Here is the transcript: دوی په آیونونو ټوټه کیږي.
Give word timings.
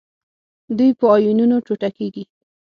دوی 0.77 0.91
په 0.99 1.05
آیونونو 1.15 1.55
ټوټه 1.65 1.89
کیږي. 1.97 2.23